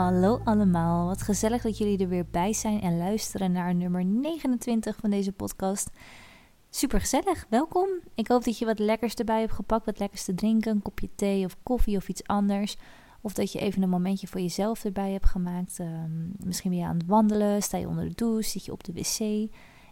[0.00, 4.96] Hallo allemaal, wat gezellig dat jullie er weer bij zijn en luisteren naar nummer 29
[4.96, 5.90] van deze podcast.
[6.70, 7.88] Super gezellig, welkom.
[8.14, 11.08] Ik hoop dat je wat lekkers erbij hebt gepakt, wat lekkers te drinken, een kopje
[11.14, 12.76] thee of koffie of iets anders.
[13.20, 15.78] Of dat je even een momentje voor jezelf erbij hebt gemaakt.
[15.78, 18.84] Ehm, misschien ben je aan het wandelen, sta je onder de douche, zit je op
[18.84, 19.50] de wc.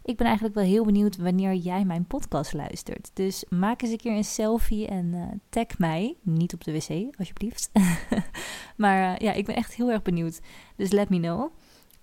[0.09, 3.11] Ik ben eigenlijk wel heel benieuwd wanneer jij mijn podcast luistert.
[3.15, 6.17] Dus maak eens een keer een selfie en uh, tag mij.
[6.23, 7.71] Niet op de wc, alsjeblieft.
[8.77, 10.41] maar uh, ja, ik ben echt heel erg benieuwd.
[10.77, 11.53] Dus let me know.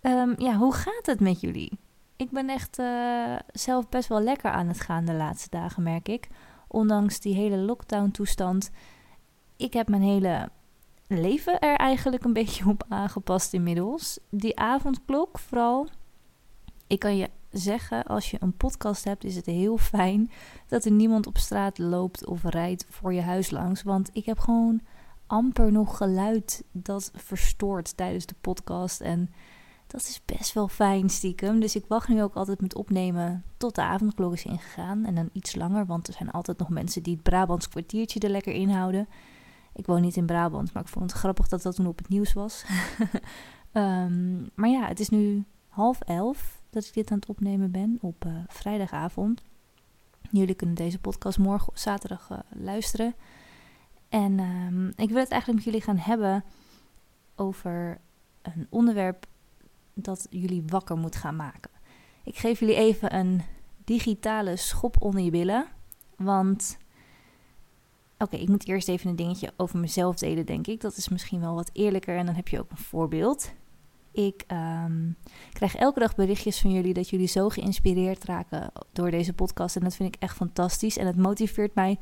[0.01, 1.79] Um, ja, hoe gaat het met jullie?
[2.15, 6.07] Ik ben echt uh, zelf best wel lekker aan het gaan de laatste dagen, merk
[6.07, 6.27] ik.
[6.67, 8.71] Ondanks die hele lockdown-toestand.
[9.57, 10.49] Ik heb mijn hele
[11.07, 14.19] leven er eigenlijk een beetje op aangepast inmiddels.
[14.29, 15.87] Die avondklok vooral.
[16.87, 20.31] Ik kan je zeggen, als je een podcast hebt, is het heel fijn
[20.67, 23.83] dat er niemand op straat loopt of rijdt voor je huis langs.
[23.83, 24.81] Want ik heb gewoon
[25.27, 29.01] amper nog geluid dat verstoort tijdens de podcast.
[29.01, 29.29] En
[29.87, 31.59] dat is best wel fijn stiekem.
[31.59, 35.05] Dus ik wacht nu ook altijd met opnemen tot de avondklok is ingegaan.
[35.05, 38.29] En dan iets langer, want er zijn altijd nog mensen die het Brabants kwartiertje er
[38.29, 39.07] lekker inhouden.
[39.73, 42.09] Ik woon niet in Brabant, maar ik vond het grappig dat dat toen op het
[42.09, 42.65] nieuws was.
[43.73, 47.97] um, maar ja, het is nu half elf dat ik dit aan het opnemen ben
[48.01, 49.41] op uh, vrijdagavond.
[50.31, 53.15] Jullie kunnen deze podcast morgen zaterdag uh, luisteren.
[54.09, 56.43] En um, ik wil het eigenlijk met jullie gaan hebben
[57.35, 57.97] over
[58.41, 59.25] een onderwerp
[59.93, 61.71] dat jullie wakker moet gaan maken.
[62.23, 63.41] Ik geef jullie even een
[63.83, 65.67] digitale schop onder je billen.
[66.17, 66.77] Want
[68.17, 70.81] Oké, ik moet eerst even een dingetje over mezelf delen, denk ik.
[70.81, 73.53] Dat is misschien wel wat eerlijker en dan heb je ook een voorbeeld.
[74.15, 74.43] Ik
[74.87, 75.17] um,
[75.53, 79.75] krijg elke dag berichtjes van jullie dat jullie zo geïnspireerd raken door deze podcast.
[79.75, 80.97] En dat vind ik echt fantastisch.
[80.97, 81.99] En het motiveert mij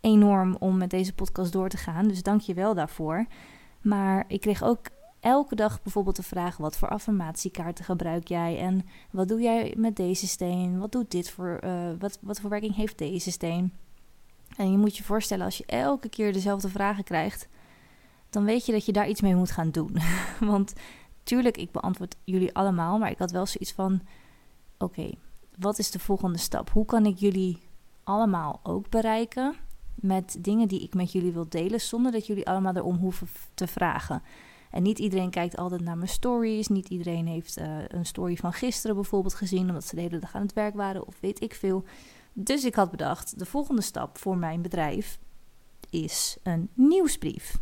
[0.00, 2.08] enorm om met deze podcast door te gaan.
[2.08, 3.26] Dus dank je wel daarvoor.
[3.80, 4.86] Maar ik kreeg ook
[5.20, 8.58] elke dag bijvoorbeeld de vraag: wat voor affirmatiekaarten gebruik jij?
[8.58, 10.78] En wat doe jij met deze steen?
[10.78, 13.72] Wat doet dit voor, uh, wat, wat voor werking heeft deze steen?
[14.56, 17.48] En je moet je voorstellen, als je elke keer dezelfde vragen krijgt,
[18.30, 19.96] dan weet je dat je daar iets mee moet gaan doen.
[20.40, 20.72] Want
[21.32, 24.00] tuurlijk, ik beantwoord jullie allemaal, maar ik had wel zoiets van:
[24.78, 25.10] oké,
[25.58, 26.70] wat is de volgende stap?
[26.70, 27.58] Hoe kan ik jullie
[28.04, 29.54] allemaal ook bereiken
[29.94, 33.66] met dingen die ik met jullie wil delen, zonder dat jullie allemaal erom hoeven te
[33.66, 34.22] vragen?
[34.70, 36.68] En niet iedereen kijkt altijd naar mijn stories.
[36.68, 40.34] Niet iedereen heeft uh, een story van gisteren bijvoorbeeld gezien, omdat ze de hele dag
[40.34, 41.84] aan het werk waren, of weet ik veel.
[42.32, 45.18] Dus ik had bedacht, de volgende stap voor mijn bedrijf
[45.90, 47.58] is een nieuwsbrief.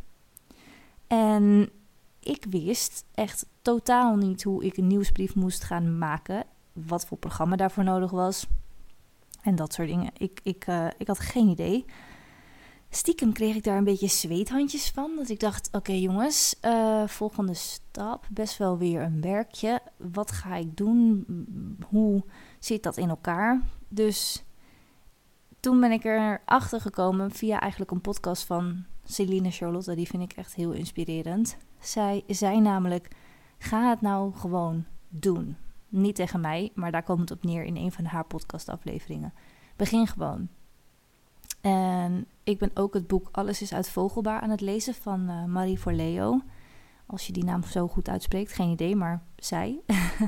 [1.07, 1.71] En
[2.21, 7.57] ik wist echt totaal niet hoe ik een nieuwsbrief moest gaan maken, wat voor programma
[7.57, 8.47] daarvoor nodig was
[9.43, 10.11] en dat soort dingen.
[10.17, 11.85] Ik, ik, uh, ik had geen idee.
[12.91, 15.11] Stiekem kreeg ik daar een beetje zweethandjes van.
[15.17, 18.27] Dat ik dacht: oké, jongens, uh, volgende stap.
[18.31, 19.81] Best wel weer een werkje.
[19.97, 21.25] Wat ga ik doen?
[21.89, 22.25] Hoe
[22.59, 23.63] zit dat in elkaar?
[23.89, 24.45] Dus
[25.61, 29.95] toen ben ik erachter gekomen via eigenlijk een podcast van Celine Charlotte.
[29.95, 31.57] Die vind ik echt heel inspirerend.
[31.81, 33.09] Zij zei namelijk:
[33.63, 35.57] ga het nou gewoon doen.
[35.89, 39.33] Niet tegen mij, maar daar komt het op neer in een van haar podcastafleveringen.
[39.77, 40.49] Begin gewoon.
[41.61, 45.45] En ik ben ook het boek Alles is uit Vogelbaar aan het lezen van uh,
[45.45, 46.41] Marie Forleo.
[47.07, 49.81] Als je die naam zo goed uitspreekt, geen idee, maar zij.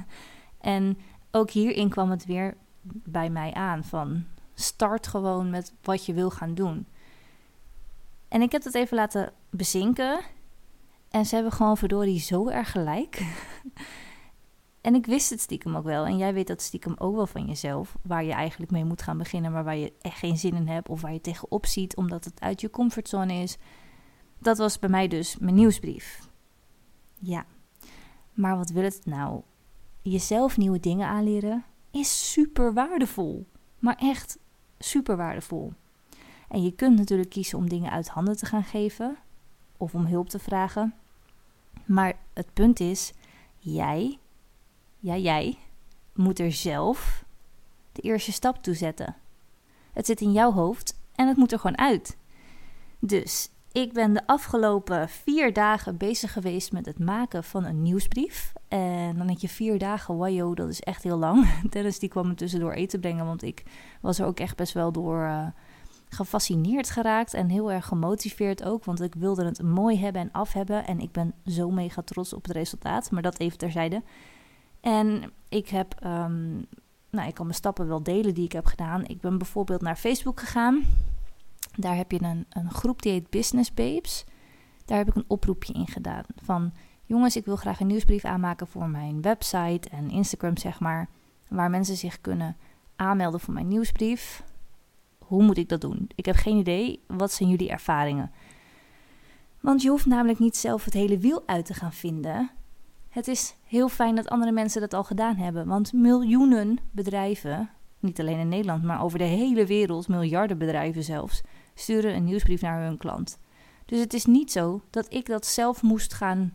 [0.61, 0.99] en
[1.31, 6.31] ook hierin kwam het weer bij mij aan van start gewoon met wat je wil
[6.31, 6.87] gaan doen.
[8.29, 10.21] En ik heb het even laten bezinken.
[11.13, 13.23] En ze hebben gewoon verdorie zo erg gelijk.
[14.81, 16.07] en ik wist het stiekem ook wel.
[16.07, 17.97] En jij weet dat stiekem ook wel van jezelf.
[18.03, 20.89] Waar je eigenlijk mee moet gaan beginnen, maar waar je echt geen zin in hebt.
[20.89, 23.57] Of waar je tegenop ziet omdat het uit je comfortzone is.
[24.39, 26.29] Dat was bij mij dus mijn nieuwsbrief.
[27.19, 27.45] Ja.
[28.33, 29.43] Maar wat wil het nou?
[30.03, 33.47] Jezelf nieuwe dingen aanleren is super waardevol.
[33.79, 34.39] Maar echt
[34.79, 35.73] super waardevol.
[36.49, 39.17] En je kunt natuurlijk kiezen om dingen uit handen te gaan geven
[39.77, 40.95] of om hulp te vragen.
[41.85, 43.13] Maar het punt is,
[43.59, 44.19] jij,
[44.99, 45.59] ja jij,
[46.15, 47.25] moet er zelf
[47.93, 49.17] de eerste stap toe zetten.
[49.93, 52.17] Het zit in jouw hoofd en het moet er gewoon uit.
[52.99, 58.53] Dus ik ben de afgelopen vier dagen bezig geweest met het maken van een nieuwsbrief.
[58.69, 61.59] En dan denk je vier dagen, wajo, dat is echt heel lang.
[61.71, 63.63] Dennis die kwam me tussendoor eten brengen, want ik
[64.01, 65.47] was er ook echt best wel door uh,
[66.13, 67.35] gefascineerd geraakt.
[67.35, 70.87] En heel erg gemotiveerd ook, want ik wilde het mooi hebben en af hebben.
[70.87, 74.03] En ik ben zo mega trots op het resultaat, maar dat even terzijde.
[74.81, 76.67] En ik heb, um,
[77.11, 79.05] nou ik kan mijn stappen wel delen die ik heb gedaan.
[79.07, 80.83] Ik ben bijvoorbeeld naar Facebook gegaan.
[81.77, 84.25] Daar heb je een, een groep die heet Business Babes.
[84.85, 86.73] Daar heb ik een oproepje in gedaan van
[87.05, 91.09] jongens, ik wil graag een nieuwsbrief aanmaken voor mijn website en Instagram, zeg maar,
[91.49, 92.57] waar mensen zich kunnen
[92.97, 94.43] aanmelden voor mijn nieuwsbrief.
[95.33, 96.11] Hoe moet ik dat doen?
[96.15, 97.03] Ik heb geen idee.
[97.07, 98.31] Wat zijn jullie ervaringen?
[99.61, 102.51] Want je hoeft namelijk niet zelf het hele wiel uit te gaan vinden.
[103.09, 105.67] Het is heel fijn dat andere mensen dat al gedaan hebben.
[105.67, 111.43] Want miljoenen bedrijven, niet alleen in Nederland, maar over de hele wereld, miljarden bedrijven zelfs,
[111.75, 113.39] sturen een nieuwsbrief naar hun klant.
[113.87, 116.53] Dus het is niet zo dat ik dat zelf moest gaan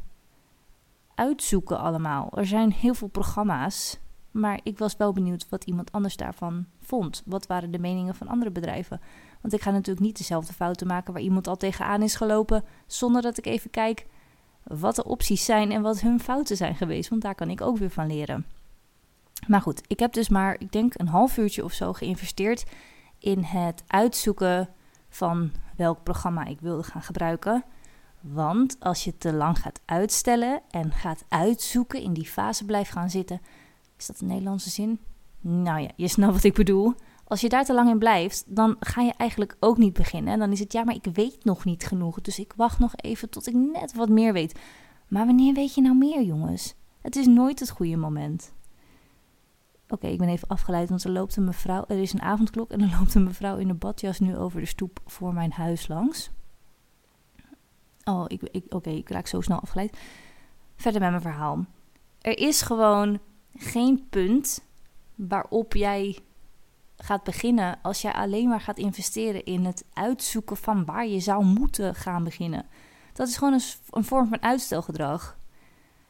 [1.16, 2.30] uitzoeken allemaal.
[2.36, 4.00] Er zijn heel veel programma's,
[4.40, 7.22] maar ik was wel benieuwd wat iemand anders daarvan vond.
[7.26, 9.02] Wat waren de meningen van andere bedrijven?
[9.42, 13.22] Want ik ga natuurlijk niet dezelfde fouten maken waar iemand al tegenaan is gelopen, zonder
[13.22, 14.06] dat ik even kijk
[14.64, 17.10] wat de opties zijn en wat hun fouten zijn geweest.
[17.10, 18.46] Want daar kan ik ook weer van leren.
[19.48, 22.66] Maar goed, ik heb dus maar, ik denk, een half uurtje of zo geïnvesteerd
[23.20, 24.70] in het uitzoeken
[25.10, 27.64] van welk programma ik wilde gaan gebruiken.
[28.22, 33.10] Want als je te lang gaat uitstellen en gaat uitzoeken, in die fase blijft gaan
[33.10, 33.42] zitten.
[33.98, 35.00] Is dat een Nederlandse zin?
[35.40, 36.94] Nou ja, je snapt wat ik bedoel.
[37.24, 40.34] Als je daar te lang in blijft, dan ga je eigenlijk ook niet beginnen.
[40.34, 42.22] En dan is het ja, maar ik weet nog niet genoeg.
[42.22, 44.60] Dus ik wacht nog even tot ik net wat meer weet.
[45.08, 46.76] Maar wanneer weet je nou meer, jongens?
[47.02, 48.54] Het is nooit het goede moment.
[49.90, 51.84] Oké, ik ben even afgeleid, want er loopt een mevrouw.
[51.88, 54.66] Er is een avondklok en er loopt een mevrouw in een badjas nu over de
[54.66, 56.30] stoep voor mijn huis langs.
[58.04, 59.98] Oh, ik, ik, oké, ik raak zo snel afgeleid.
[60.76, 61.66] Verder met mijn verhaal.
[62.22, 63.20] Er is gewoon
[63.58, 64.66] geen punt
[65.16, 66.20] waarop jij
[66.98, 71.46] gaat beginnen als jij alleen maar gaat investeren in het uitzoeken van waar je zou
[71.46, 72.66] moeten gaan beginnen.
[73.14, 73.54] Dat is gewoon
[73.90, 75.38] een, vorm van uitstelgedrag.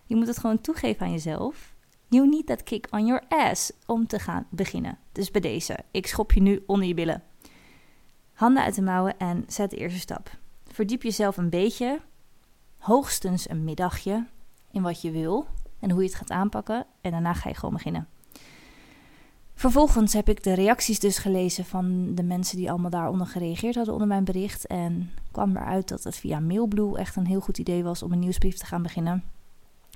[0.06, 1.76] Je moet het gewoon toegeven aan jezelf.
[2.08, 4.98] You need that kick on your ass om te gaan beginnen.
[5.12, 7.24] Dus bij deze, ik schop je nu onder je billen.
[8.34, 10.38] Handen uit de mouwen en zet de eerste stap.
[10.72, 12.02] Verdiep jezelf een beetje,
[12.78, 14.26] hoogstens een middagje,
[14.72, 15.48] in wat je wil
[15.80, 16.86] en hoe je het gaat aanpakken.
[17.02, 18.08] En daarna ga je gewoon beginnen.
[19.54, 23.94] Vervolgens heb ik de reacties dus gelezen van de mensen die allemaal daaronder gereageerd hadden
[23.94, 24.68] onder mijn bericht.
[24.68, 28.20] En kwam eruit dat het via Mailblue echt een heel goed idee was om een
[28.20, 29.24] nieuwsbrief te gaan beginnen.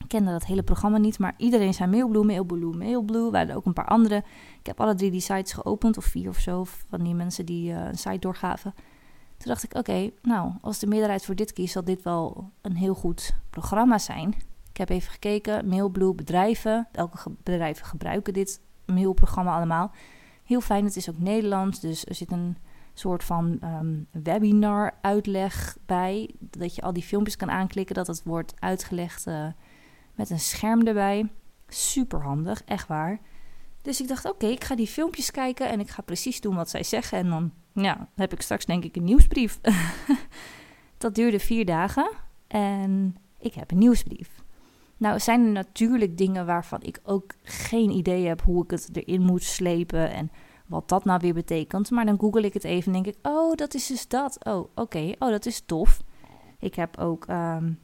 [0.01, 3.31] Ik kende dat hele programma niet, maar iedereen zei Mailblue, Mailblue, Mailblue.
[3.31, 4.23] We hadden ook een paar andere.
[4.59, 7.71] Ik heb alle drie die sites geopend, of vier of zo, van die mensen die
[7.71, 8.73] uh, een site doorgaven.
[9.37, 12.75] Toen dacht ik, oké, nou, als de meerderheid voor dit kiest, zal dit wel een
[12.75, 14.35] heel goed programma zijn.
[14.81, 19.91] Heb even gekeken, Mailblue bedrijven, welke bedrijven gebruiken dit mailprogramma allemaal.
[20.43, 22.57] Heel fijn, het is ook Nederlands, dus er zit een
[22.93, 26.29] soort van um, webinar uitleg bij.
[26.39, 29.47] Dat je al die filmpjes kan aanklikken, dat het wordt uitgelegd uh,
[30.15, 31.29] met een scherm erbij.
[31.67, 33.19] Super handig, echt waar.
[33.81, 36.69] Dus ik dacht, oké, ik ga die filmpjes kijken en ik ga precies doen wat
[36.69, 37.17] zij zeggen.
[37.17, 39.59] En dan ja, heb ik straks denk ik een nieuwsbrief.
[40.97, 42.11] dat duurde vier dagen
[42.47, 44.40] en ik heb een nieuwsbrief.
[45.01, 49.21] Nou, zijn er natuurlijk dingen waarvan ik ook geen idee heb hoe ik het erin
[49.21, 50.31] moet slepen en
[50.65, 51.89] wat dat nou weer betekent.
[51.89, 54.45] Maar dan google ik het even en denk ik, oh, dat is dus dat.
[54.45, 56.01] Oh, oké, oh, dat is tof.
[56.59, 57.80] Ik heb ook um,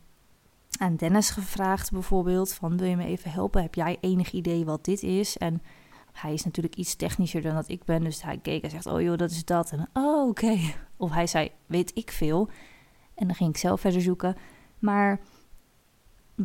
[0.80, 3.62] aan Dennis gevraagd bijvoorbeeld van, wil je me even helpen?
[3.62, 5.38] Heb jij enig idee wat dit is?
[5.38, 5.62] En
[6.12, 9.02] hij is natuurlijk iets technischer dan dat ik ben, dus hij keek en zegt, oh
[9.02, 9.72] joh, dat is dat.
[9.72, 10.58] En oh, oké.
[10.98, 12.50] Of hij zei, weet ik veel.
[13.16, 14.36] En dan ging ik zelf verder zoeken.
[14.80, 15.20] Maar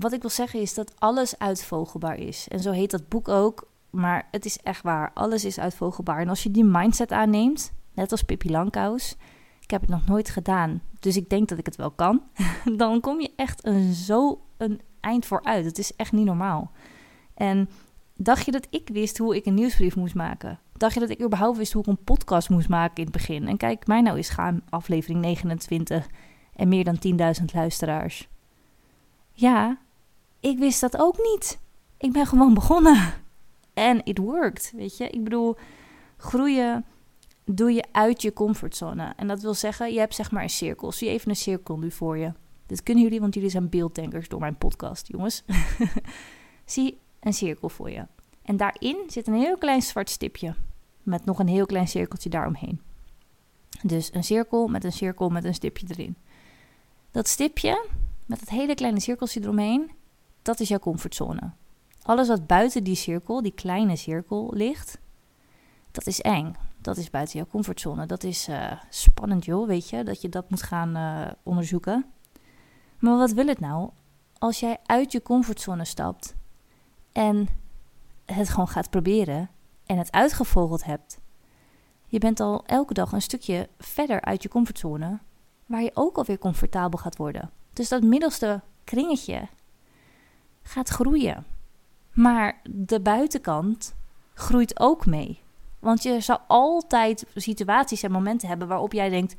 [0.00, 2.48] wat ik wil zeggen is dat alles uitvogelbaar is.
[2.48, 3.70] En zo heet dat boek ook.
[3.90, 5.10] Maar het is echt waar.
[5.14, 6.20] Alles is uitvogelbaar.
[6.20, 9.16] En als je die mindset aanneemt, net als Pippi Langkous.
[9.60, 12.22] Ik heb het nog nooit gedaan, dus ik denk dat ik het wel kan.
[12.76, 15.64] Dan kom je echt een, zo een eind vooruit.
[15.64, 16.70] Het is echt niet normaal.
[17.34, 17.68] En
[18.16, 20.58] dacht je dat ik wist hoe ik een nieuwsbrief moest maken?
[20.72, 23.48] Dacht je dat ik überhaupt wist hoe ik een podcast moest maken in het begin?
[23.48, 26.08] En kijk, mij nou is gaan aflevering 29
[26.54, 26.98] en meer dan
[27.40, 28.28] 10.000 luisteraars.
[29.32, 29.78] Ja,
[30.40, 31.60] ik wist dat ook niet.
[31.96, 33.12] Ik ben gewoon begonnen.
[33.74, 35.08] En it worked, weet je.
[35.10, 35.56] Ik bedoel,
[36.16, 36.84] groeien
[37.44, 39.12] doe je uit je comfortzone.
[39.16, 40.92] En dat wil zeggen, je hebt zeg maar een cirkel.
[40.92, 42.32] Zie even een cirkel nu voor je.
[42.66, 45.44] Dit kunnen jullie, want jullie zijn beeldtankers door mijn podcast, jongens.
[46.64, 48.06] Zie een cirkel voor je.
[48.42, 50.54] En daarin zit een heel klein zwart stipje.
[51.02, 52.80] Met nog een heel klein cirkeltje daaromheen.
[53.82, 56.16] Dus een cirkel met een cirkel met een stipje erin.
[57.10, 57.86] Dat stipje,
[58.26, 59.90] met het hele kleine cirkeltje eromheen,
[60.42, 61.52] dat is jouw comfortzone.
[62.02, 64.98] Alles wat buiten die cirkel, die kleine cirkel ligt,
[65.90, 66.54] dat is eng.
[66.78, 68.06] Dat is buiten jouw comfortzone.
[68.06, 72.06] Dat is uh, spannend, joh, weet je, dat je dat moet gaan uh, onderzoeken.
[72.98, 73.90] Maar wat wil het nou?
[74.38, 76.34] Als jij uit je comfortzone stapt
[77.12, 77.48] en
[78.24, 79.50] het gewoon gaat proberen
[79.86, 81.20] en het uitgevogeld hebt.
[82.06, 85.18] Je bent al elke dag een stukje verder uit je comfortzone,
[85.66, 87.50] waar je ook alweer comfortabel gaat worden.
[87.72, 89.48] Dus dat middelste kringetje,
[90.62, 91.44] gaat groeien.
[92.12, 93.94] Maar de buitenkant
[94.34, 95.40] groeit ook mee.
[95.78, 99.36] Want je zal altijd situaties en momenten hebben waarop jij denkt: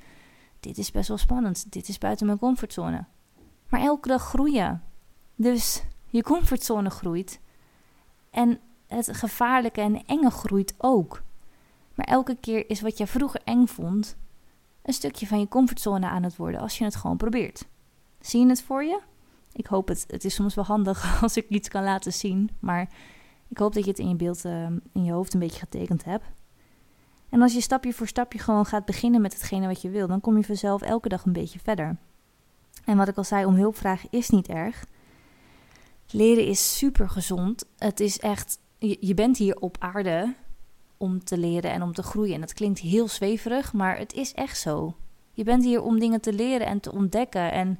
[0.59, 3.05] dit is best wel spannend, dit is buiten mijn comfortzone.
[3.69, 4.83] Maar elke dag groeien.
[5.35, 7.39] Dus je comfortzone groeit.
[8.29, 11.21] En het gevaarlijke en enge groeit ook.
[11.95, 14.17] Maar elke keer is wat je vroeger eng vond,
[14.81, 17.65] een stukje van je comfortzone aan het worden als je het gewoon probeert.
[18.25, 18.99] Zie je het voor je?
[19.51, 20.05] Ik hoop het.
[20.07, 22.89] Het is soms wel handig als ik iets kan laten zien, maar
[23.47, 26.03] ik hoop dat je het in je beeld, uh, in je hoofd een beetje getekend
[26.03, 26.25] hebt.
[27.29, 30.21] En als je stapje voor stapje gewoon gaat beginnen met hetgene wat je wil, dan
[30.21, 31.97] kom je vanzelf elke dag een beetje verder.
[32.85, 34.85] En wat ik al zei, om hulp vragen is niet erg.
[36.09, 37.65] Leren is super gezond.
[37.77, 40.35] Het is echt, je, je bent hier op aarde
[40.97, 42.33] om te leren en om te groeien.
[42.33, 44.95] En dat klinkt heel zweverig, maar het is echt zo.
[45.33, 47.51] Je bent hier om dingen te leren en te ontdekken.
[47.51, 47.79] En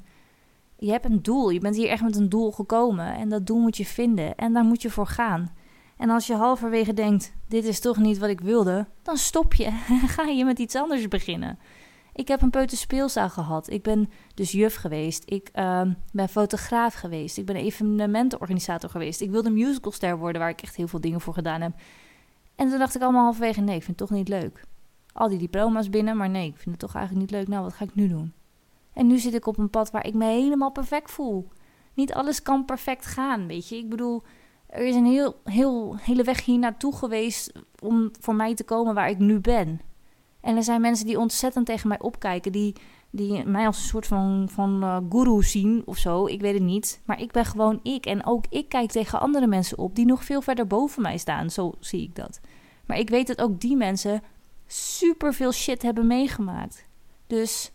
[0.86, 1.50] je hebt een doel.
[1.50, 3.16] Je bent hier echt met een doel gekomen.
[3.16, 4.36] En dat doel moet je vinden.
[4.36, 5.52] En daar moet je voor gaan.
[5.98, 9.70] En als je halverwege denkt: dit is toch niet wat ik wilde, dan stop je
[10.16, 11.60] ga je met iets anders beginnen.
[12.14, 13.70] Ik heb een peuterspeelzaal gehad.
[13.70, 15.24] Ik ben dus juf geweest.
[15.26, 17.38] Ik uh, ben fotograaf geweest.
[17.38, 19.22] Ik ben evenementenorganisator geweest.
[19.22, 21.74] Ik wilde musicalster worden, waar ik echt heel veel dingen voor gedaan heb.
[22.56, 24.64] En toen dacht ik allemaal halverwege: nee, ik vind het toch niet leuk.
[25.14, 27.48] Al die diploma's binnen, maar nee, ik vind het toch eigenlijk niet leuk.
[27.48, 28.34] Nou, wat ga ik nu doen?
[28.94, 31.48] En nu zit ik op een pad waar ik me helemaal perfect voel.
[31.94, 33.78] Niet alles kan perfect gaan, weet je.
[33.78, 34.24] Ik bedoel,
[34.68, 38.94] er is een heel, heel, hele weg hier naartoe geweest om voor mij te komen
[38.94, 39.82] waar ik nu ben.
[40.42, 42.76] En er zijn mensen die ontzettend tegen mij opkijken, die,
[43.10, 46.26] die mij als een soort van, van uh, guru zien of zo.
[46.26, 47.02] Ik weet het niet.
[47.06, 48.06] Maar ik ben gewoon ik.
[48.06, 51.50] En ook ik kijk tegen andere mensen op die nog veel verder boven mij staan.
[51.50, 52.40] Zo zie ik dat.
[52.86, 54.22] Maar ik weet dat ook die mensen
[54.68, 56.86] super veel shit hebben meegemaakt.
[57.28, 57.72] Dus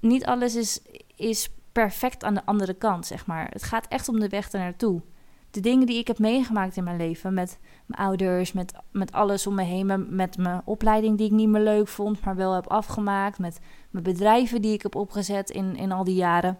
[0.00, 0.80] niet alles is,
[1.16, 3.48] is perfect aan de andere kant, zeg maar.
[3.50, 5.02] Het gaat echt om de weg ernaartoe
[5.50, 7.34] de dingen die ik heb meegemaakt in mijn leven.
[7.34, 10.06] Met mijn ouders, met, met alles om me heen.
[10.08, 13.38] Met, mijn opleiding die ik niet meer leuk vond, maar wel heb afgemaakt.
[13.38, 16.58] Met mijn bedrijven die ik heb opgezet in, in al die jaren.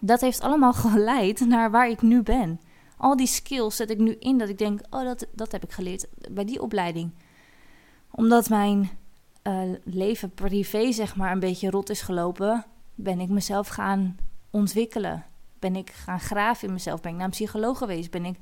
[0.00, 2.60] Dat heeft allemaal geleid naar waar ik nu ben.
[2.96, 5.72] Al die skills zet ik nu in dat ik denk: oh, dat, dat heb ik
[5.72, 7.10] geleerd bij die opleiding.
[8.10, 8.90] Omdat mijn
[9.42, 14.16] uh, leven privé, zeg maar, een beetje rot is gelopen, ben ik mezelf gaan
[14.50, 15.24] ontwikkelen
[15.62, 17.00] ben ik gaan graven in mezelf?
[17.00, 18.10] Ben ik naar een psycholoog geweest?
[18.10, 18.38] Ben ik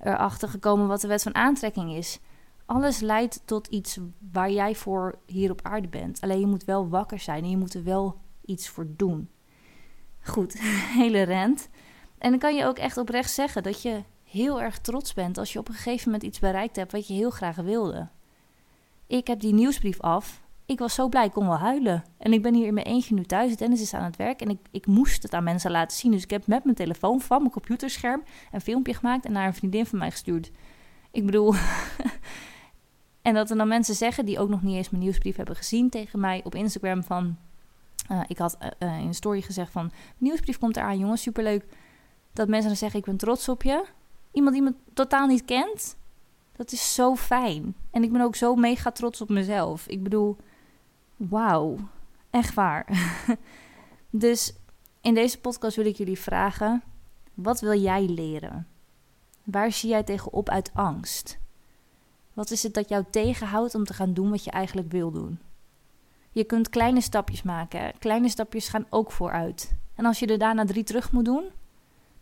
[0.00, 2.18] erachter gekomen wat de wet van aantrekking is?
[2.66, 3.98] Alles leidt tot iets
[4.32, 6.20] waar jij voor hier op aarde bent.
[6.20, 9.28] Alleen je moet wel wakker zijn en je moet er wel iets voor doen.
[10.20, 10.58] Goed,
[11.00, 11.68] hele rent.
[12.18, 15.52] En dan kan je ook echt oprecht zeggen dat je heel erg trots bent als
[15.52, 18.08] je op een gegeven moment iets bereikt hebt wat je heel graag wilde.
[19.06, 22.04] Ik heb die nieuwsbrief af ik was zo blij, ik kon wel huilen.
[22.18, 23.56] En ik ben hier in mijn eentje nu thuis.
[23.56, 26.12] Dennis is aan het werk en ik, ik moest het aan mensen laten zien.
[26.12, 29.54] Dus ik heb met mijn telefoon van mijn computerscherm een filmpje gemaakt en naar een
[29.54, 30.50] vriendin van mij gestuurd.
[31.10, 31.54] Ik bedoel.
[33.22, 35.90] en dat er dan mensen zeggen die ook nog niet eens mijn nieuwsbrief hebben gezien
[35.90, 37.36] tegen mij op Instagram van.
[38.10, 41.64] Uh, ik had uh, in een story gezegd van nieuwsbrief komt eraan, jongens, superleuk.
[42.32, 43.84] Dat mensen dan zeggen ik ben trots op je.
[44.32, 45.96] Iemand die me totaal niet kent,
[46.56, 47.74] dat is zo fijn.
[47.90, 49.86] En ik ben ook zo mega trots op mezelf.
[49.86, 50.36] Ik bedoel,
[51.16, 51.78] Wauw,
[52.30, 52.86] echt waar.
[54.10, 54.54] dus
[55.00, 56.82] in deze podcast wil ik jullie vragen:
[57.34, 58.68] wat wil jij leren?
[59.44, 61.38] Waar zie jij tegenop uit angst?
[62.32, 65.38] Wat is het dat jou tegenhoudt om te gaan doen wat je eigenlijk wil doen?
[66.30, 67.98] Je kunt kleine stapjes maken.
[67.98, 69.74] Kleine stapjes gaan ook vooruit.
[69.94, 71.44] En als je er daarna drie terug moet doen,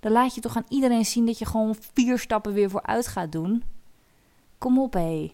[0.00, 3.32] dan laat je toch aan iedereen zien dat je gewoon vier stappen weer vooruit gaat
[3.32, 3.62] doen.
[4.58, 5.32] Kom op, hé.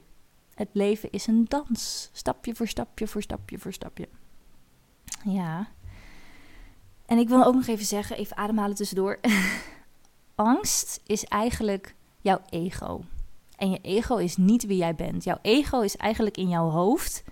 [0.59, 2.11] Het leven is een dans.
[2.13, 4.09] Stapje voor stapje voor stapje voor stapje.
[5.25, 5.69] Ja.
[7.07, 9.21] En ik wil ook nog even zeggen, even ademhalen tussendoor.
[10.35, 13.03] Angst is eigenlijk jouw ego.
[13.57, 15.25] En je ego is niet wie jij bent.
[15.25, 17.23] Jouw ego is eigenlijk in jouw hoofd.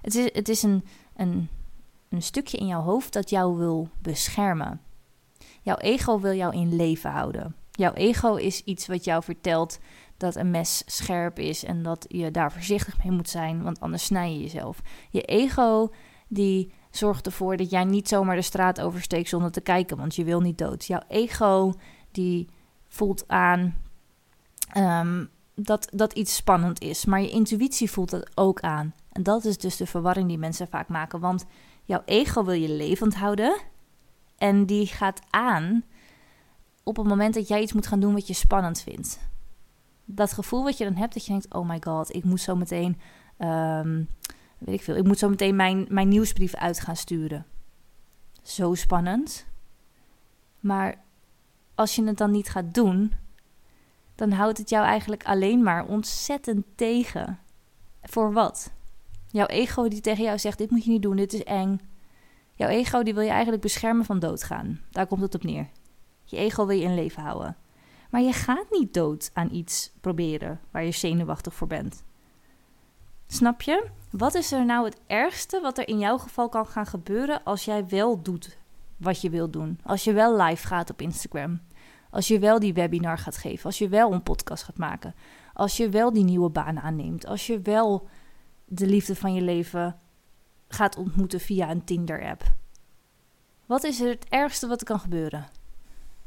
[0.00, 0.84] Het is, het is een,
[1.16, 1.48] een,
[2.08, 4.80] een stukje in jouw hoofd dat jou wil beschermen.
[5.62, 7.56] Jouw ego wil jou in leven houden.
[7.70, 9.78] Jouw ego is iets wat jou vertelt
[10.18, 14.04] dat een mes scherp is en dat je daar voorzichtig mee moet zijn, want anders
[14.04, 14.80] snij je jezelf.
[15.10, 15.92] Je ego
[16.28, 20.24] die zorgt ervoor dat jij niet zomaar de straat oversteekt zonder te kijken, want je
[20.24, 20.84] wil niet dood.
[20.84, 21.72] Jouw ego
[22.10, 22.48] die
[22.88, 23.76] voelt aan
[24.72, 28.94] ehm, dat, dat iets spannend is, maar je intuïtie voelt dat ook aan.
[29.12, 31.46] En dat is dus de verwarring die mensen vaak maken, want
[31.84, 33.60] jouw ego wil je levend houden
[34.38, 35.84] en die gaat aan
[36.82, 39.27] op het moment dat jij iets moet gaan doen wat je spannend vindt
[40.10, 42.56] dat gevoel wat je dan hebt, dat je denkt: oh my god, ik moet zo
[42.56, 42.98] meteen,
[43.38, 44.08] um,
[44.58, 47.46] weet ik veel, ik moet zo meteen mijn, mijn nieuwsbrief uit gaan sturen.
[48.42, 49.46] Zo spannend.
[50.60, 51.04] Maar
[51.74, 53.12] als je het dan niet gaat doen,
[54.14, 57.38] dan houdt het jou eigenlijk alleen maar ontzettend tegen.
[58.02, 58.72] Voor wat?
[59.26, 61.80] Jouw ego die tegen jou zegt: dit moet je niet doen, dit is eng.
[62.54, 64.80] Jouw ego die wil je eigenlijk beschermen van doodgaan.
[64.90, 65.68] Daar komt het op neer.
[66.24, 67.56] Je ego wil je in leven houden.
[68.08, 72.04] Maar je gaat niet dood aan iets proberen waar je zenuwachtig voor bent.
[73.26, 73.86] Snap je?
[74.10, 77.64] Wat is er nou het ergste wat er in jouw geval kan gaan gebeuren als
[77.64, 78.58] jij wel doet
[78.96, 79.80] wat je wilt doen?
[79.82, 81.60] Als je wel live gaat op Instagram.
[82.10, 83.64] Als je wel die webinar gaat geven.
[83.64, 85.14] Als je wel een podcast gaat maken.
[85.52, 87.26] Als je wel die nieuwe baan aanneemt.
[87.26, 88.08] Als je wel
[88.64, 89.98] de liefde van je leven
[90.68, 92.42] gaat ontmoeten via een Tinder-app.
[93.66, 95.46] Wat is er het ergste wat er kan gebeuren?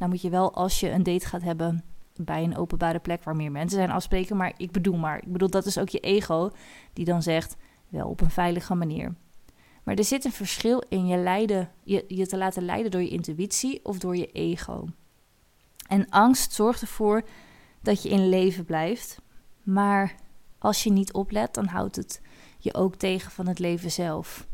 [0.01, 1.84] Nou moet je wel als je een date gaat hebben
[2.15, 4.38] bij een openbare plek waar meer mensen zijn afspreken.
[4.38, 6.51] Maar ik bedoel maar, ik bedoel dat is ook je ego
[6.93, 7.55] die dan zegt
[7.89, 9.15] wel op een veilige manier.
[9.84, 13.10] Maar er zit een verschil in je, leiden, je, je te laten leiden door je
[13.10, 14.88] intuïtie of door je ego.
[15.88, 17.24] En angst zorgt ervoor
[17.81, 19.22] dat je in leven blijft.
[19.63, 20.15] Maar
[20.60, 22.22] als je niet oplet, dan houdt het
[22.58, 24.48] je ook tegen van het leven zelf.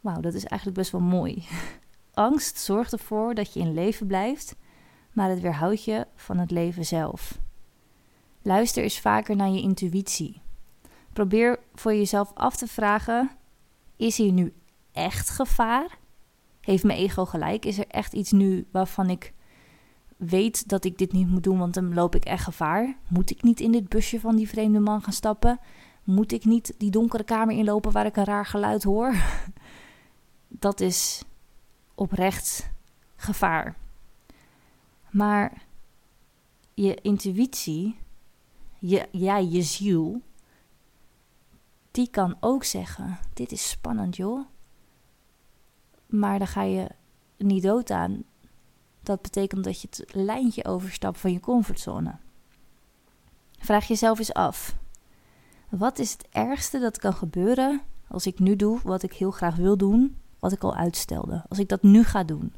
[0.00, 1.44] Wauw, dat is eigenlijk best wel mooi.
[2.14, 4.56] Angst zorgt ervoor dat je in leven blijft,
[5.12, 7.38] maar het weerhoudt je van het leven zelf.
[8.42, 10.42] Luister eens vaker naar je intuïtie.
[11.12, 13.30] Probeer voor jezelf af te vragen:
[13.96, 14.52] is hier nu
[14.92, 15.98] echt gevaar?
[16.60, 17.64] Heeft mijn ego gelijk?
[17.64, 19.32] Is er echt iets nu waarvan ik
[20.16, 22.96] weet dat ik dit niet moet doen, want dan loop ik echt gevaar?
[23.08, 25.60] Moet ik niet in dit busje van die vreemde man gaan stappen?
[26.04, 29.14] Moet ik niet die donkere kamer inlopen waar ik een raar geluid hoor?
[30.48, 31.24] Dat is
[31.94, 32.70] oprecht
[33.16, 33.76] gevaar.
[35.10, 35.62] Maar
[36.74, 37.96] je intuïtie,
[38.78, 39.08] je,
[39.50, 40.22] je ziel,
[41.90, 44.46] die kan ook zeggen: Dit is spannend, joh.
[46.06, 46.88] Maar dan ga je
[47.36, 48.24] niet dood aan.
[49.02, 52.16] Dat betekent dat je het lijntje overstapt van je comfortzone.
[53.58, 54.76] Vraag jezelf eens af:
[55.68, 59.56] wat is het ergste dat kan gebeuren als ik nu doe wat ik heel graag
[59.56, 61.44] wil doen, wat ik al uitstelde?
[61.48, 62.54] Als ik dat nu ga doen,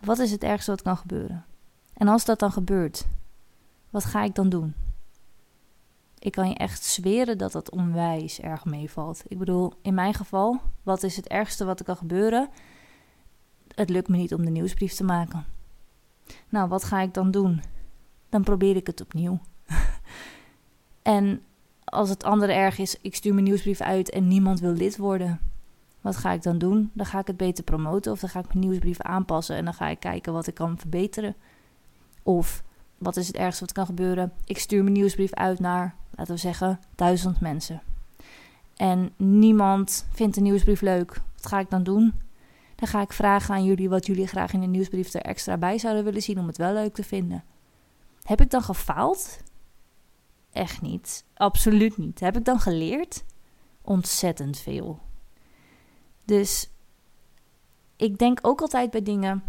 [0.00, 1.44] wat is het ergste wat kan gebeuren?
[1.92, 3.06] En als dat dan gebeurt,
[3.90, 4.74] wat ga ik dan doen?
[6.18, 9.22] Ik kan je echt zweren dat dat onwijs erg meevalt.
[9.28, 12.48] Ik bedoel, in mijn geval, wat is het ergste wat er kan gebeuren?
[13.74, 15.44] Het lukt me niet om de nieuwsbrief te maken.
[16.48, 17.62] Nou, wat ga ik dan doen?
[18.28, 19.40] Dan probeer ik het opnieuw.
[21.02, 21.42] en
[21.84, 25.45] als het andere erg is, ik stuur mijn nieuwsbrief uit en niemand wil lid worden.
[26.06, 26.90] Wat ga ik dan doen?
[26.92, 29.74] Dan ga ik het beter promoten of dan ga ik mijn nieuwsbrief aanpassen en dan
[29.74, 31.36] ga ik kijken wat ik kan verbeteren.
[32.22, 32.62] Of
[32.98, 34.32] wat is het ergste wat kan gebeuren?
[34.44, 37.82] Ik stuur mijn nieuwsbrief uit naar, laten we zeggen, duizend mensen.
[38.76, 41.20] En niemand vindt de nieuwsbrief leuk.
[41.36, 42.14] Wat ga ik dan doen?
[42.74, 45.78] Dan ga ik vragen aan jullie wat jullie graag in de nieuwsbrief er extra bij
[45.78, 47.44] zouden willen zien om het wel leuk te vinden.
[48.22, 49.38] Heb ik dan gefaald?
[50.52, 51.24] Echt niet.
[51.34, 52.20] Absoluut niet.
[52.20, 53.24] Heb ik dan geleerd?
[53.82, 55.04] Ontzettend veel.
[56.26, 56.70] Dus
[57.96, 59.42] ik denk ook altijd bij dingen: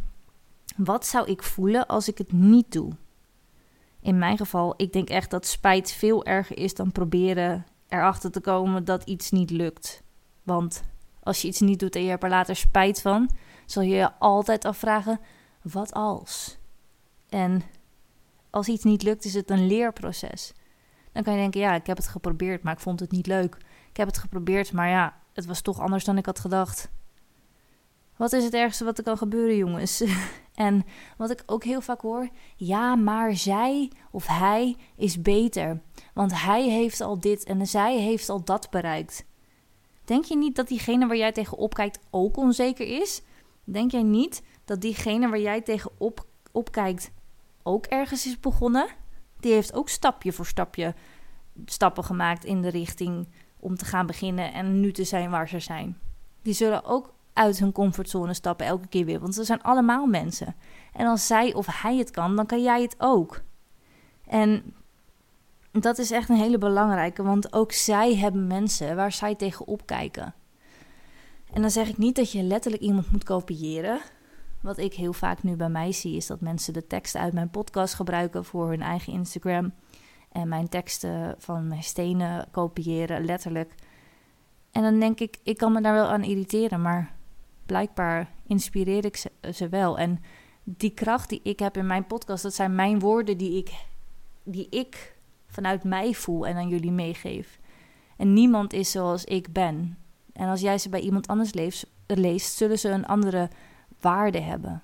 [0.76, 2.92] wat zou ik voelen als ik het niet doe?
[4.00, 8.42] In mijn geval, ik denk echt dat spijt veel erger is dan proberen erachter te
[8.42, 10.04] komen dat iets niet lukt.
[10.44, 10.84] Want
[11.24, 13.30] als je iets niet doet en je hebt er later spijt van,
[13.66, 15.20] zal je je altijd afvragen:
[15.62, 16.58] wat als?
[17.30, 17.62] En
[18.50, 20.54] als iets niet lukt, is het een leerproces.
[21.12, 23.58] Dan kan je denken, ja, ik heb het geprobeerd, maar ik vond het niet leuk.
[23.90, 26.90] Ik heb het geprobeerd, maar ja, het was toch anders dan ik had gedacht.
[28.16, 30.04] Wat is het ergste wat er kan gebeuren, jongens?
[30.56, 30.86] en
[31.18, 35.82] wat ik ook heel vaak hoor, ja, maar zij of hij is beter,
[36.14, 39.26] want hij heeft al dit en zij heeft al dat bereikt.
[40.06, 43.22] Denk je niet dat diegene waar jij tegen opkijkt ook onzeker is?
[43.64, 47.12] Denk jij niet dat diegene waar jij tegen op, opkijkt
[47.64, 48.88] ook ergens is begonnen?
[49.40, 50.96] die heeft ook stapje voor stapje
[51.66, 53.28] stappen gemaakt in de richting
[53.60, 55.98] om te gaan beginnen en nu te zijn waar ze zijn.
[56.42, 60.56] Die zullen ook uit hun comfortzone stappen elke keer weer, want ze zijn allemaal mensen.
[60.94, 63.42] En als zij of hij het kan, dan kan jij het ook.
[64.28, 64.74] En
[65.72, 70.34] dat is echt een hele belangrijke, want ook zij hebben mensen waar zij tegen opkijken.
[71.54, 74.00] En dan zeg ik niet dat je letterlijk iemand moet kopiëren,
[74.62, 77.50] wat ik heel vaak nu bij mij zie, is dat mensen de teksten uit mijn
[77.50, 79.74] podcast gebruiken voor hun eigen Instagram.
[80.38, 83.74] En mijn teksten van mijn stenen kopiëren, letterlijk.
[84.72, 87.12] En dan denk ik, ik kan me daar wel aan irriteren, maar
[87.66, 89.98] blijkbaar inspireer ik ze, wel.
[89.98, 90.20] En
[90.64, 93.72] die kracht die ik heb in mijn podcast, dat zijn mijn woorden die ik,
[94.44, 95.16] die ik
[95.48, 97.60] vanuit mij voel en aan jullie meegeef.
[98.18, 99.98] En niemand is zoals ik ben.
[100.34, 101.54] En als jij ze bij iemand anders
[102.06, 103.50] leest zullen ze een andere
[104.00, 104.84] waarde hebben.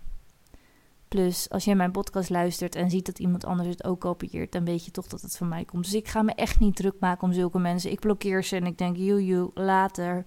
[1.13, 4.65] Plus, als jij mijn podcast luistert en ziet dat iemand anders het ook kopieert, dan
[4.65, 5.83] weet je toch dat het van mij komt.
[5.83, 7.91] Dus ik ga me echt niet druk maken om zulke mensen.
[7.91, 10.25] Ik blokkeer ze en ik denk, joe, later.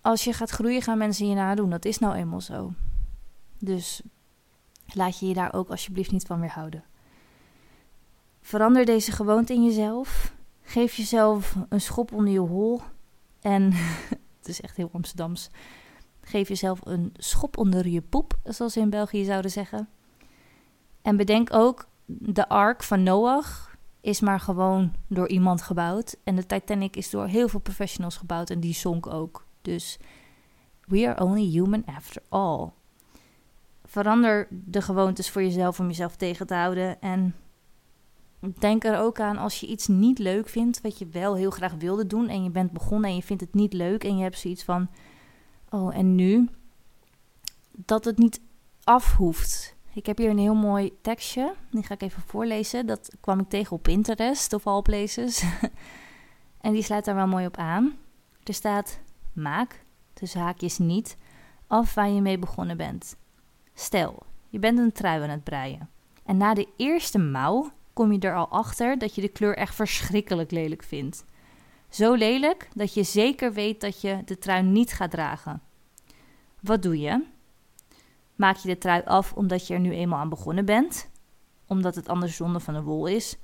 [0.00, 1.70] Als je gaat groeien, gaan mensen je nadoen.
[1.70, 2.72] Dat is nou eenmaal zo.
[3.58, 4.02] Dus
[4.94, 6.84] laat je je daar ook alsjeblieft niet van weerhouden.
[8.40, 10.34] Verander deze gewoonte in jezelf.
[10.62, 12.80] Geef jezelf een schop onder je hol.
[13.40, 13.72] En
[14.38, 15.50] het is echt heel Amsterdams.
[16.28, 19.88] Geef jezelf een schop onder je poep, zoals ze in België zouden zeggen.
[21.02, 26.16] En bedenk ook, de ark van Noach is maar gewoon door iemand gebouwd.
[26.24, 29.46] En de Titanic is door heel veel professionals gebouwd en die zonk ook.
[29.62, 29.98] Dus
[30.84, 32.70] we are only human after all.
[33.84, 37.00] Verander de gewoontes voor jezelf om jezelf tegen te houden.
[37.00, 37.34] En
[38.58, 41.74] denk er ook aan als je iets niet leuk vindt, wat je wel heel graag
[41.74, 42.28] wilde doen.
[42.28, 44.04] En je bent begonnen en je vindt het niet leuk.
[44.04, 44.88] En je hebt zoiets van
[45.70, 46.48] Oh, en nu?
[47.70, 48.40] Dat het niet
[48.84, 49.76] af hoeft.
[49.92, 51.54] Ik heb hier een heel mooi tekstje.
[51.70, 52.86] Die ga ik even voorlezen.
[52.86, 54.82] Dat kwam ik tegen op Pinterest of all
[56.60, 57.96] en die sluit daar wel mooi op aan.
[58.44, 58.98] Er staat:
[59.32, 61.16] Maak, tussen haakjes niet,
[61.66, 63.16] af waar je mee begonnen bent.
[63.74, 65.88] Stel, je bent een trui aan het breien.
[66.24, 69.74] En na de eerste mouw kom je er al achter dat je de kleur echt
[69.74, 71.24] verschrikkelijk lelijk vindt.
[71.88, 75.62] Zo lelijk dat je zeker weet dat je de trui niet gaat dragen.
[76.60, 77.24] Wat doe je?
[78.34, 81.10] Maak je de trui af omdat je er nu eenmaal aan begonnen bent?
[81.66, 83.36] Omdat het anders zonde van de wol is?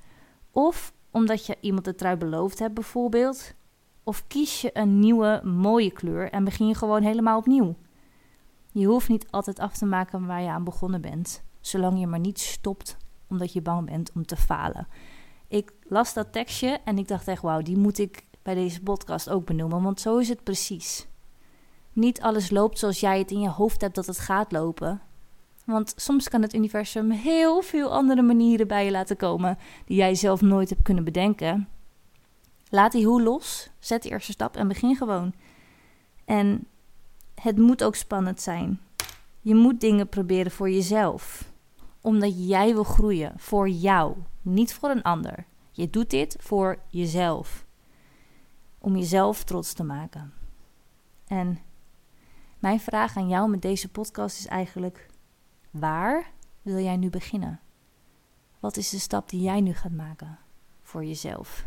[0.50, 3.54] Of omdat je iemand de trui beloofd hebt bijvoorbeeld?
[4.02, 7.76] Of kies je een nieuwe mooie kleur en begin je gewoon helemaal opnieuw?
[8.72, 12.20] Je hoeft niet altijd af te maken waar je aan begonnen bent, zolang je maar
[12.20, 12.96] niet stopt
[13.28, 14.88] omdat je bang bent om te falen.
[15.48, 19.30] Ik las dat tekstje en ik dacht echt, wauw, die moet ik bij deze podcast
[19.30, 21.06] ook benoemen, want zo is het precies.
[21.92, 25.00] Niet alles loopt zoals jij het in je hoofd hebt dat het gaat lopen.
[25.64, 30.14] Want soms kan het universum heel veel andere manieren bij je laten komen die jij
[30.14, 31.68] zelf nooit hebt kunnen bedenken.
[32.68, 35.34] Laat die hoe los, zet de eerste stap en begin gewoon.
[36.24, 36.66] En
[37.34, 38.80] het moet ook spannend zijn.
[39.40, 41.52] Je moet dingen proberen voor jezelf,
[42.00, 45.46] omdat jij wil groeien voor jou, niet voor een ander.
[45.72, 47.64] Je doet dit voor jezelf
[48.84, 50.32] om jezelf trots te maken.
[51.26, 51.58] En
[52.58, 55.06] mijn vraag aan jou met deze podcast is eigenlijk:
[55.70, 56.30] waar
[56.62, 57.60] wil jij nu beginnen?
[58.60, 60.38] Wat is de stap die jij nu gaat maken
[60.82, 61.66] voor jezelf?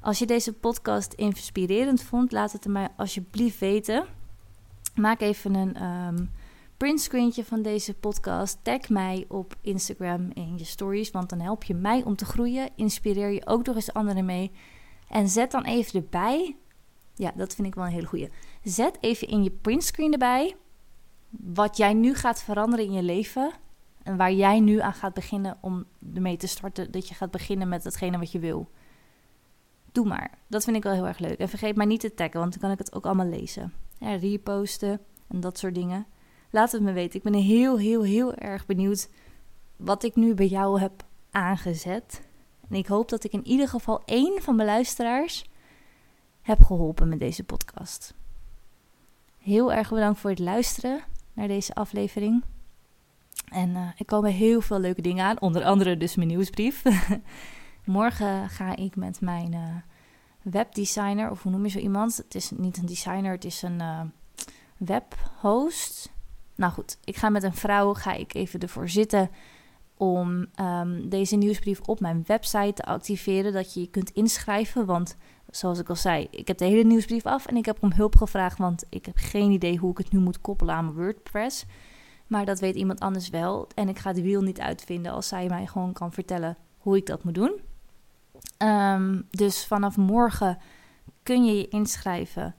[0.00, 4.06] Als je deze podcast inspirerend vond, laat het mij alsjeblieft weten.
[4.94, 6.30] Maak even een um,
[6.76, 8.58] printscreentje van deze podcast.
[8.62, 12.70] Tag mij op Instagram in je stories, want dan help je mij om te groeien.
[12.76, 14.52] Inspireer je ook nog eens anderen mee.
[15.14, 16.56] En zet dan even erbij.
[17.14, 18.30] Ja, dat vind ik wel een hele goeie.
[18.62, 20.56] Zet even in je printscreen erbij.
[21.30, 23.52] Wat jij nu gaat veranderen in je leven.
[24.02, 26.90] En waar jij nu aan gaat beginnen om ermee te starten.
[26.90, 28.70] Dat je gaat beginnen met hetgene wat je wil.
[29.92, 30.38] Doe maar.
[30.46, 31.38] Dat vind ik wel heel erg leuk.
[31.38, 33.72] En vergeet mij niet te taggen, want dan kan ik het ook allemaal lezen.
[33.98, 36.06] Ja, reposten en dat soort dingen.
[36.50, 37.16] Laat het me weten.
[37.16, 39.08] Ik ben heel, heel, heel erg benieuwd
[39.76, 42.22] wat ik nu bij jou heb aangezet.
[42.68, 45.44] En ik hoop dat ik in ieder geval één van mijn luisteraars
[46.42, 48.14] heb geholpen met deze podcast.
[49.38, 51.00] Heel erg bedankt voor het luisteren
[51.32, 52.44] naar deze aflevering.
[53.52, 56.82] En uh, er komen heel veel leuke dingen aan, onder andere dus mijn nieuwsbrief.
[57.84, 59.76] Morgen ga ik met mijn uh,
[60.42, 62.16] webdesigner, of hoe noem je zo iemand?
[62.16, 64.00] Het is niet een designer, het is een uh,
[64.76, 66.12] webhost.
[66.54, 69.30] Nou goed, ik ga met een vrouw, ga ik even ervoor zitten
[69.96, 73.52] om um, deze nieuwsbrief op mijn website te activeren.
[73.52, 74.86] Dat je je kunt inschrijven.
[74.86, 75.16] Want
[75.50, 78.16] zoals ik al zei, ik heb de hele nieuwsbrief af en ik heb om hulp
[78.16, 78.58] gevraagd.
[78.58, 81.64] Want ik heb geen idee hoe ik het nu moet koppelen aan mijn WordPress.
[82.26, 83.68] Maar dat weet iemand anders wel.
[83.74, 87.06] En ik ga de wiel niet uitvinden als zij mij gewoon kan vertellen hoe ik
[87.06, 87.60] dat moet doen.
[88.58, 90.58] Um, dus vanaf morgen
[91.22, 92.54] kun je je inschrijven.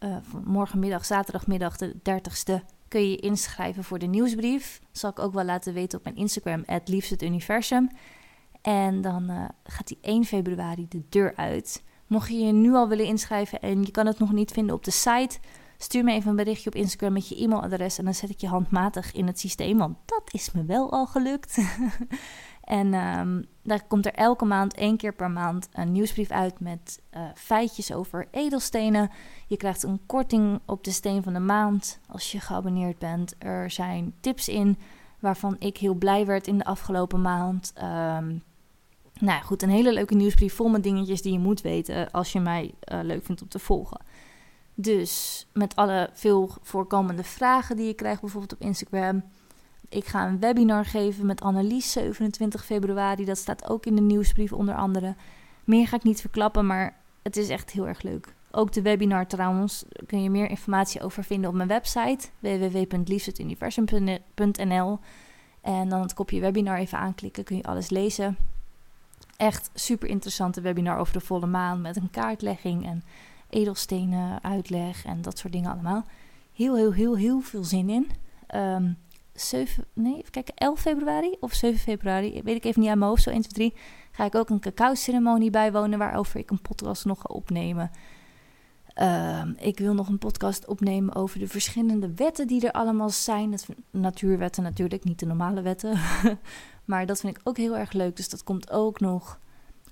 [0.00, 4.80] Uh, morgenmiddag, zaterdagmiddag, de 30ste kun je je inschrijven voor de nieuwsbrief.
[4.90, 7.90] Zal ik ook wel laten weten op mijn Instagram, het liefst het universum.
[8.62, 11.82] En dan uh, gaat die 1 februari de deur uit.
[12.06, 14.84] Mocht je je nu al willen inschrijven en je kan het nog niet vinden op
[14.84, 15.38] de site,
[15.78, 18.48] stuur me even een berichtje op Instagram met je e-mailadres en dan zet ik je
[18.48, 21.56] handmatig in het systeem, want dat is me wel al gelukt.
[22.62, 27.00] En um, daar komt er elke maand, één keer per maand, een nieuwsbrief uit met
[27.16, 29.10] uh, feitjes over edelstenen.
[29.46, 33.34] Je krijgt een korting op de steen van de maand als je geabonneerd bent.
[33.38, 34.78] Er zijn tips in
[35.18, 37.72] waarvan ik heel blij werd in de afgelopen maand.
[37.76, 38.42] Um,
[39.18, 42.40] nou goed, een hele leuke nieuwsbrief vol met dingetjes die je moet weten als je
[42.40, 44.00] mij uh, leuk vindt om te volgen.
[44.74, 49.22] Dus met alle veel voorkomende vragen die je krijgt, bijvoorbeeld op Instagram
[49.92, 53.24] ik ga een webinar geven met Annelies 27 februari.
[53.24, 55.14] Dat staat ook in de nieuwsbrief onder andere.
[55.64, 58.34] Meer ga ik niet verklappen, maar het is echt heel erg leuk.
[58.50, 64.98] Ook de webinar trouwens kun je meer informatie over vinden op mijn website www.liefdetuniversum.nl.
[65.60, 68.36] En dan het kopje webinar even aanklikken, kun je alles lezen.
[69.36, 73.02] Echt super interessante webinar over de volle maan met een kaartlegging en
[73.48, 76.04] edelstenen uitleg en dat soort dingen allemaal.
[76.54, 78.10] Heel, heel, heel, heel veel zin in.
[78.54, 78.96] Um,
[79.34, 83.10] 7, nee, even kijken, 11 februari of 7 februari, weet ik even niet aan mijn
[83.10, 83.80] hoofd, zo 1, 2, 3,
[84.12, 87.90] ga ik ook een cacao-ceremonie bijwonen waarover ik een podcast nog ga opnemen.
[88.96, 93.50] Uh, ik wil nog een podcast opnemen over de verschillende wetten die er allemaal zijn.
[93.50, 95.98] Dat, natuurwetten natuurlijk, niet de normale wetten.
[96.84, 99.40] maar dat vind ik ook heel erg leuk, dus dat komt ook nog.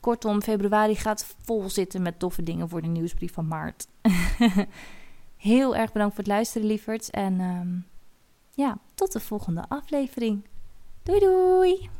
[0.00, 3.86] Kortom, februari gaat vol zitten met toffe dingen voor de nieuwsbrief van maart.
[5.36, 7.10] heel erg bedankt voor het luisteren, lieverds.
[7.10, 7.86] En um,
[8.60, 10.44] ja, tot de volgende aflevering.
[11.02, 11.90] Doei doei!